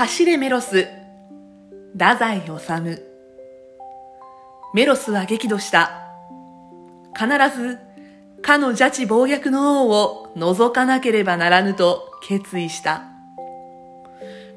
[0.00, 0.88] 走れメロス、
[1.92, 3.02] 太宰治。
[4.72, 5.90] メロスは激怒した。
[7.14, 7.78] 必ず、
[8.40, 13.02] かの邪智暴虐の王を除かなければならぬと決意した。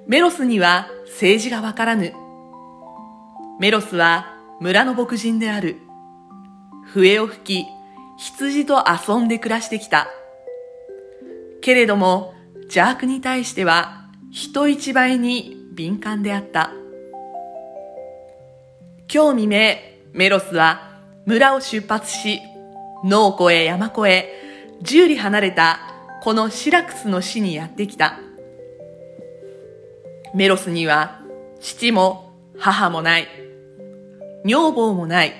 [0.07, 2.13] メロスには政治がわからぬ。
[3.59, 5.75] メロスは村の牧人である。
[6.85, 7.67] 笛を吹き、
[8.17, 10.07] 羊と遊んで暮らしてきた。
[11.59, 14.02] けれども、邪悪に対しては
[14.33, 16.71] 人一倍に敏感であった。
[19.13, 19.75] 今日未明、
[20.11, 20.97] メロスは
[21.27, 22.39] 村を出発し、
[23.05, 24.33] 農湖へ山湖へ、
[24.81, 25.81] 十里離れた
[26.23, 28.17] このシラクスの市にやってきた。
[30.33, 31.21] メロスには
[31.61, 33.27] 父も母もない。
[34.45, 35.33] 女房もない。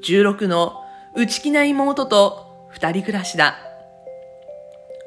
[0.00, 0.82] 十六の
[1.14, 3.58] 内気な妹と二人暮らしだ。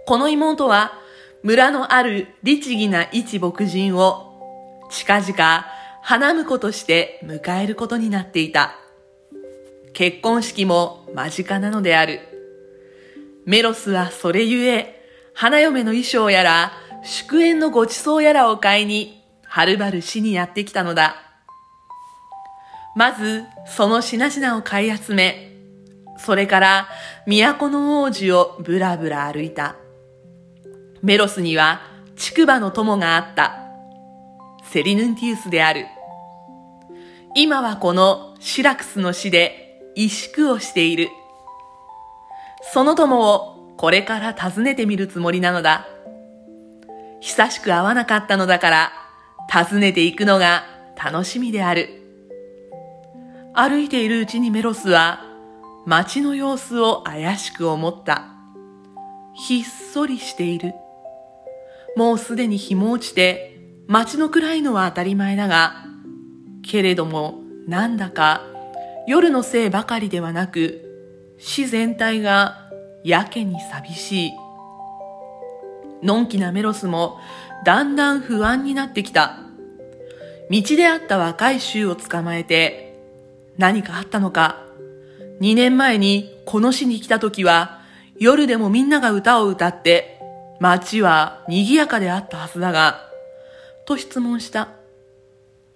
[0.06, 1.02] この妹は
[1.46, 5.66] 村のある律儀な一牧人を近々
[6.02, 8.76] 花婿として迎えることになっていた。
[9.94, 12.20] 結婚式も間近なのである。
[13.46, 16.72] メロスはそれゆえ、花嫁の衣装やら、
[17.04, 21.16] 祝宴のごちそうやらを買いに、はるばる市にやってきたのだ。
[22.96, 25.52] まず、その品々を買い集め、
[26.18, 26.90] それから、
[27.28, 29.76] 都の王子をぶらぶら歩いた。
[31.06, 31.82] メロスには、
[32.18, 33.60] 竹馬の友があった。
[34.64, 35.86] セリヌンティウスである。
[37.36, 41.10] 今はこのシラクスの死で萎縮をしている。
[42.74, 45.86] その友をこれから訪ねてみるつもりなのだ。
[47.22, 48.92] 久しく会わなかったのだから、
[49.54, 50.64] 訪ねていくのが
[50.98, 52.02] 楽しみである。
[53.54, 55.22] 歩いているうちにメロスは、
[55.86, 58.26] 街の様子を怪しく思った。
[59.36, 60.74] ひっそりしている。
[61.96, 63.58] もうすでに日も落ちて、
[63.88, 65.86] 街の暗いのは当たり前だが、
[66.64, 68.42] けれどもなんだか
[69.08, 70.82] 夜のせいばかりではなく、
[71.38, 72.70] 市全体が
[73.04, 74.32] やけに寂しい。
[76.04, 77.20] のんきなメロスも
[77.64, 79.40] だんだん不安になってきた。
[80.50, 82.98] 道で会った若い衆を捕まえて、
[83.58, 84.64] 何かあったのか。
[85.40, 87.82] 2年前にこの市に来た時は、
[88.18, 90.15] 夜でもみんなが歌を歌って、
[90.60, 93.10] 街は賑やかであったはずだが、
[93.86, 94.70] と質問した。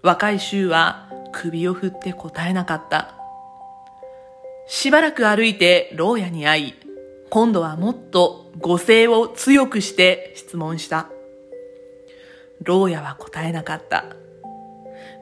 [0.02, 3.14] 若い衆は首を振って答えなかった。
[4.68, 6.74] しばらく歩いて牢屋に会い、
[7.30, 11.08] 今度はもっと語声を強くして質問した。
[12.64, 14.06] 牢屋は答えなかった。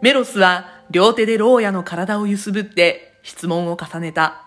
[0.01, 4.44] メロスは両手で牢屋の体を揺すぶって質問を重ねた。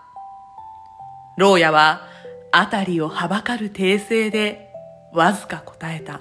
[1.37, 2.07] 牢屋は
[2.53, 4.70] 辺りをはばかる訂正で
[5.13, 6.21] わずか答えた。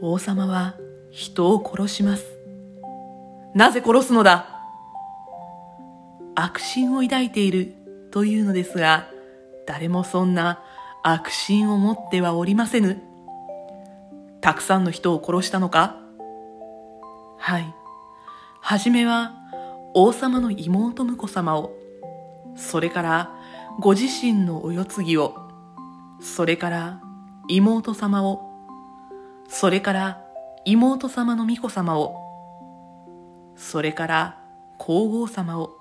[0.00, 0.76] 王様は
[1.10, 2.24] 人を殺します。
[3.54, 4.48] なぜ殺すのだ？
[6.34, 7.74] 悪心を抱いている
[8.10, 9.08] というのですが、
[9.66, 10.62] 誰もそんな
[11.02, 13.02] 悪心を持ってはおりませぬ。
[14.40, 15.96] たくさんの人を殺したのか？
[17.38, 17.74] はい。
[18.60, 19.32] はじめは
[19.94, 21.72] 王様の妹婿様を、
[22.56, 23.30] それから
[23.80, 25.45] ご自身のお世継ぎを、
[26.20, 27.00] それから
[27.48, 28.42] 妹様を、
[29.48, 30.22] それから
[30.64, 32.16] 妹様の巫女様を、
[33.56, 34.38] それから
[34.78, 35.76] 皇后様を、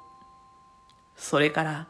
[1.16, 1.88] それから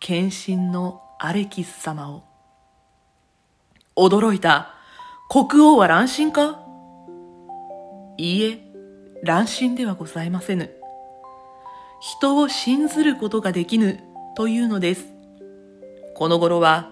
[0.00, 2.24] 献身のアレキス様を。
[3.96, 4.74] 驚いた。
[5.28, 6.60] 国王は乱心か？
[8.16, 8.60] いいえ、
[9.22, 10.70] 乱心ではございませぬ。
[12.00, 14.00] 人を信ずることができぬ
[14.36, 15.04] というのです。
[16.14, 16.90] この頃は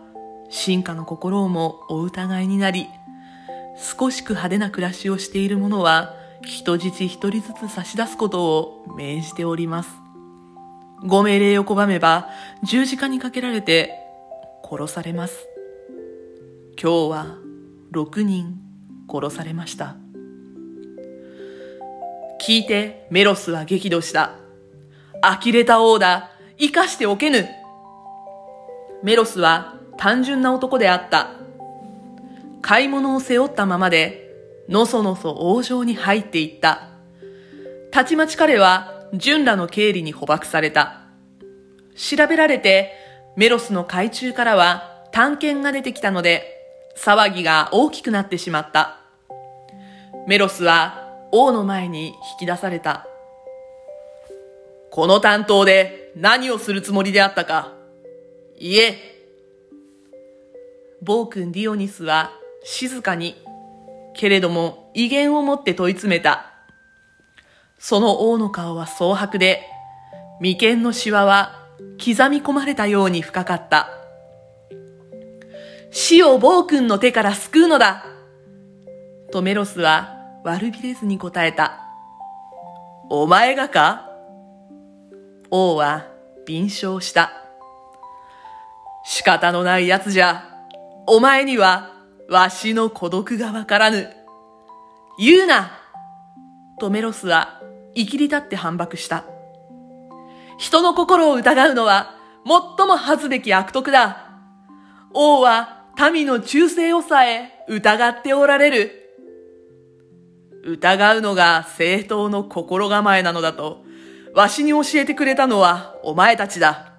[0.50, 2.88] 進化の心をもお疑いになり、
[3.76, 9.90] 少しく派手な暮らしをしている者は人質一人ずつ差し出すことを命じております。
[11.04, 12.30] ご命令を拒めば
[12.62, 13.92] 十字架にかけられて
[14.68, 15.46] 殺されます。
[16.80, 17.36] 今日は
[17.92, 18.60] 6人
[19.10, 19.96] 殺されました。
[22.40, 24.36] 聞いてメロスは激怒した。
[25.22, 26.30] 呆れた王だ。
[26.58, 27.46] 生かしておけぬ。
[29.02, 31.30] メロスは単純な男であった。
[32.62, 34.34] 買い物を背負ったままで、
[34.68, 36.88] のそのそ王城に入っていった。
[37.92, 41.02] たちまち彼は、純らの経理に捕獲された。
[41.94, 42.92] 調べられて、
[43.36, 46.52] メロスの海中からは探検が出てきたので、
[46.96, 48.98] 騒ぎが大きくなってしまった。
[50.26, 53.06] メロスは王の前に引き出された。
[54.90, 57.72] この担当で何をするつもりであったか。
[58.58, 59.15] いえ。
[61.06, 62.32] 暴君ディオニスは
[62.64, 63.36] 静かに
[64.16, 66.46] けれども威厳を持って問い詰めた。
[67.78, 69.62] その王の顔は蒼白で、
[70.40, 71.60] 眉間のシワは
[72.04, 73.88] 刻み込まれたように深かった。
[75.92, 78.04] 死を暴君の手から救うのだ
[79.30, 81.78] とメロスは悪びれずに答えた。
[83.10, 84.10] お前がか？
[85.52, 86.08] 王は
[86.44, 87.30] 便笑した。
[89.04, 90.55] 仕方のない奴じゃ。
[91.08, 91.92] お前には
[92.28, 94.08] わしの孤独がわからぬ。
[95.18, 95.70] 言うな
[96.80, 97.60] とメロスは
[97.94, 99.24] 生きり立って反駁した。
[100.58, 104.30] 人の心を疑うのは最も恥ずべき悪徳だ。
[105.14, 109.02] 王は民の忠誠をさえ疑っておられる。
[110.64, 113.84] 疑うのが正当の心構えなのだと、
[114.34, 116.92] わしに教えてくれたのはお前たちだ。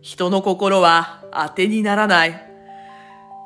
[0.00, 2.51] 人の心は当てにならない。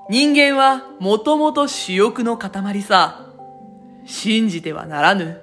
[0.09, 3.27] 人間はもともと私欲の塊さ。
[4.05, 5.43] 信じてはならぬ。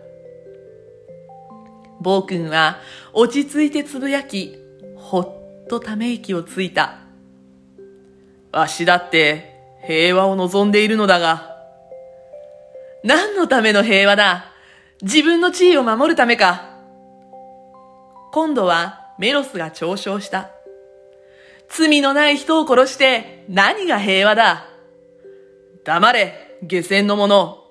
[1.99, 2.77] 暴君は
[3.13, 4.57] 落ち着いてつぶやき、
[4.95, 6.99] ほっとため息をついた。
[8.53, 9.53] わしだって
[9.85, 11.57] 平和を望んでいるのだが、
[13.03, 14.45] 何のための平和だ？
[15.01, 16.69] 自分の地位を守るためか
[18.31, 20.51] 今度はメロスが嘲笑した。
[21.69, 24.65] 罪のない人を殺して何が平和だ？
[25.83, 27.63] 黙れ、下船の者。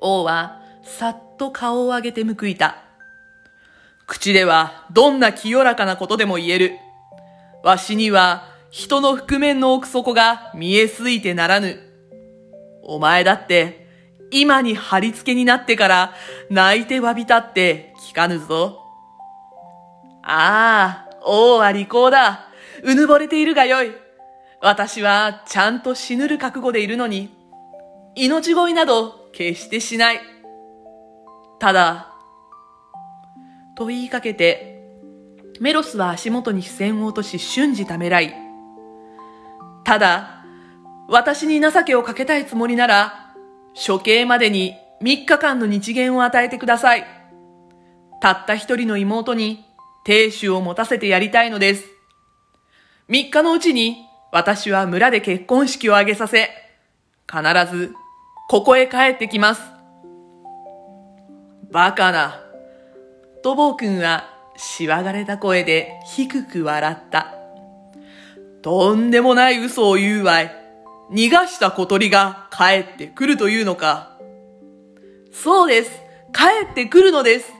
[0.00, 2.76] 王はさっと顔を上げて報いた。
[4.06, 6.72] 口ではどんな清らかなことでも言える。
[7.64, 11.80] わしには人の覆面の奥底が見えすいてならぬ。
[12.82, 13.88] お前だって、
[14.30, 16.12] 今に貼り付けになってから
[16.50, 18.80] 泣いて詫びたって聞かぬぞ。
[20.22, 22.48] ああ、王は利口だ。
[22.82, 23.92] うぬぼれているがよい。
[24.60, 27.34] 私はちゃんと死ぬる覚悟でいるのに、
[28.14, 30.20] 命乞いなど決してしない。
[31.58, 32.12] ただ、
[33.76, 34.80] と言いかけて、
[35.60, 38.34] メロスは足元に視線を落とし瞬時ためらい。
[39.84, 40.44] ただ、
[41.08, 43.34] 私に情けをかけたいつもりなら、
[43.74, 47.04] 処刑までに3日間の日限を与えてください。
[48.20, 49.65] たった一人の妹に
[50.06, 51.84] 亭主を持たせてやりたいのです。
[53.08, 56.48] 3日のうちに私は村で結婚式を挙げさせ、
[57.28, 57.42] 必
[57.76, 57.92] ず
[58.48, 59.62] ここへ帰ってきます。
[61.72, 62.40] バカな。
[63.42, 67.34] と坊君はしわがれた声で低く笑った。
[68.62, 70.52] とんでもない嘘を言うわい。
[71.10, 74.16] 逃がした小鳥が帰ってくるというのか。
[75.32, 75.90] そうです。
[76.32, 77.52] 帰ってくるのです。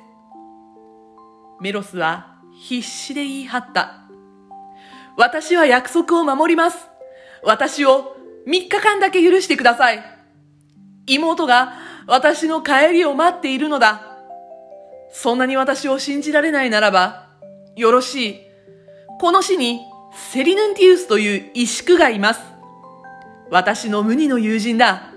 [1.60, 4.02] メロスは必死で言い張った。
[5.16, 6.88] 私は約束を守ります。
[7.42, 8.16] 私を
[8.46, 10.02] 3日間だけ許してください。
[11.06, 11.74] 妹が
[12.06, 14.02] 私の帰りを待っているのだ。
[15.12, 17.28] そんなに私を信じられないならば、
[17.76, 18.40] よろしい。
[19.20, 19.80] この市に
[20.32, 22.40] セリヌンティウスという石宿がいます。
[23.50, 25.10] 私の無二の友人だ。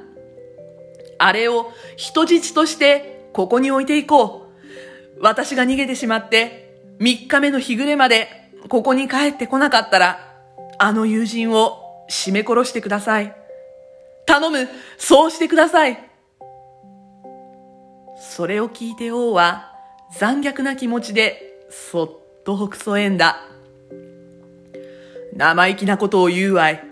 [1.17, 4.47] あれを人質としてここに置いていこ
[5.17, 5.21] う。
[5.21, 6.68] 私が逃げてしまって
[6.99, 10.19] 3日目の日暮れまでここに帰ってこなかったら、
[10.77, 13.35] あの友人を締め殺してください。
[14.25, 16.09] 頼む、そうしてください。
[18.21, 19.73] それを聞いて王は
[20.17, 23.41] 残虐な気持ちでそっとほくそえんだ。
[25.35, 26.83] 生意気なことを言うわい。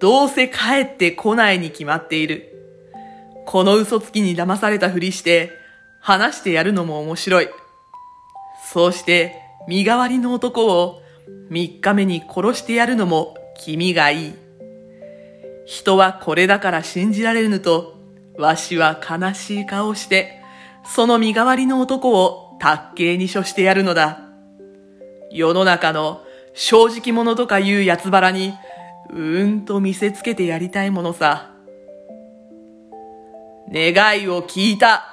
[0.00, 2.52] どうせ帰ってこないに決まっている。
[3.44, 5.52] この嘘つきに騙されたふりして、
[6.00, 7.48] 話してやるのも面白い。
[8.72, 11.00] そうして、身代わりの男を
[11.50, 14.34] 三日目に殺してやるのも気味がいい。
[15.66, 17.94] 人はこれだから信じられぬと、
[18.36, 20.42] わしは悲しい顔をして、
[20.84, 24.20] その身代わりの男を卓形に処してやるのだ。
[25.30, 28.52] 世の中の正直者とかいう八つ腹に
[29.10, 31.52] うーんと見せつけてやりたいものさ。
[33.72, 35.04] 願いを聞いた。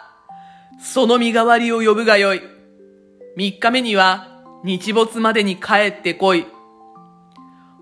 [0.80, 2.53] その身代わりを呼ぶがよい。
[3.36, 6.46] 三日目には日没までに帰ってこい。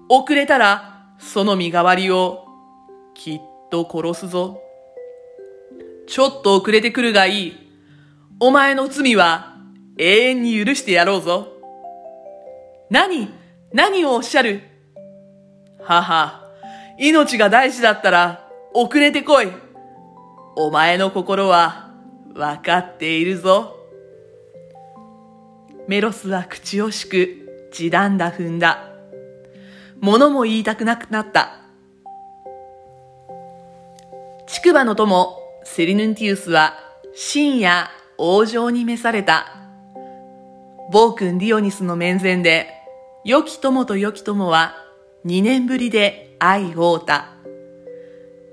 [0.07, 2.45] 遅れたらその身代わりを
[3.13, 4.61] きっと殺すぞ。
[6.07, 7.53] ちょっと遅れてくるがいい。
[8.39, 9.57] お前の罪は
[9.97, 11.49] 永遠に許してやろうぞ。
[12.89, 13.29] 何
[13.73, 14.61] 何をおっしゃる？
[15.83, 16.43] 母、
[16.97, 19.49] 命が大事だったら遅れてこい。
[20.55, 21.91] お前の心は
[22.33, 23.77] 分かっているぞ。
[25.91, 28.93] メロスは口をしく、地団だ踏んだ。
[29.99, 31.59] 物も言いたくなくなった。
[34.47, 36.75] 竹馬の友、セリヌンティウスは、
[37.13, 39.47] 深夜、王城に召された。
[40.93, 42.69] 暴君ディオニスの面前で、
[43.25, 44.77] 良き友と良き友は、
[45.25, 47.33] 二年ぶりで愛をうた。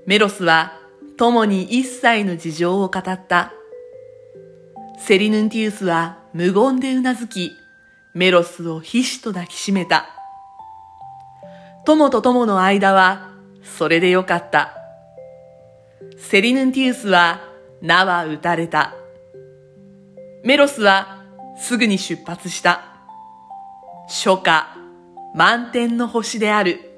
[0.05, 0.73] メロスは、
[1.15, 3.53] 友に一切の事情を語った。
[4.99, 7.57] セリヌンティウスは無言でうなずき、
[8.13, 10.05] メロスをひしと抱きしめた。
[11.85, 13.31] 友と友の間は、
[13.63, 14.75] それでよかった。
[16.17, 17.41] セリヌンティウスは、
[17.81, 18.93] 名は打たれた。
[20.43, 21.23] メロスは、
[21.59, 22.83] すぐに出発した。
[24.07, 24.67] 初夏、
[25.33, 26.88] 満天の星である。